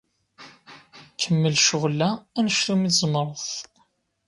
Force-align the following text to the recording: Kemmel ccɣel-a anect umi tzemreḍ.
Kemmel 1.21 1.55
ccɣel-a 1.63 2.09
anect 2.37 2.67
umi 2.73 2.89
tzemreḍ. 2.91 3.41